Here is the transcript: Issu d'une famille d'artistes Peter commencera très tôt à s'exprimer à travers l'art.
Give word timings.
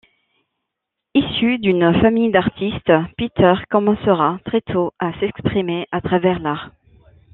Issu 1.13 1.59
d'une 1.59 1.93
famille 2.01 2.31
d'artistes 2.31 2.91
Peter 3.19 3.53
commencera 3.69 4.39
très 4.45 4.61
tôt 4.61 4.93
à 4.97 5.13
s'exprimer 5.19 5.85
à 5.91 6.01
travers 6.01 6.39
l'art. 6.39 6.71